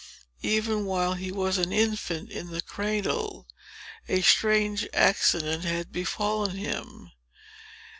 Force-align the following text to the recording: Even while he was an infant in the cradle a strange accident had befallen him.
Even 0.41 0.85
while 0.85 1.13
he 1.13 1.31
was 1.31 1.59
an 1.59 1.71
infant 1.71 2.31
in 2.31 2.47
the 2.47 2.63
cradle 2.63 3.47
a 4.09 4.21
strange 4.21 4.87
accident 4.95 5.63
had 5.63 5.91
befallen 5.91 6.55
him. 6.57 7.11